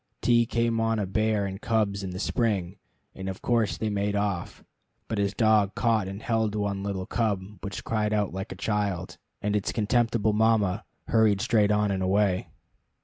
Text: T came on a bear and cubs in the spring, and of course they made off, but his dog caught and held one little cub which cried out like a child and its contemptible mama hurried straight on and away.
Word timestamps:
T 0.23 0.47
came 0.47 0.79
on 0.79 0.97
a 0.97 1.05
bear 1.05 1.45
and 1.45 1.61
cubs 1.61 2.01
in 2.01 2.09
the 2.09 2.17
spring, 2.17 2.77
and 3.13 3.29
of 3.29 3.43
course 3.43 3.77
they 3.77 3.91
made 3.91 4.15
off, 4.15 4.63
but 5.07 5.19
his 5.19 5.35
dog 5.35 5.75
caught 5.75 6.07
and 6.07 6.23
held 6.23 6.55
one 6.55 6.81
little 6.81 7.05
cub 7.05 7.59
which 7.61 7.83
cried 7.83 8.11
out 8.11 8.33
like 8.33 8.51
a 8.51 8.55
child 8.55 9.19
and 9.43 9.55
its 9.55 9.71
contemptible 9.71 10.33
mama 10.33 10.85
hurried 11.09 11.39
straight 11.39 11.69
on 11.69 11.91
and 11.91 12.01
away. 12.01 12.47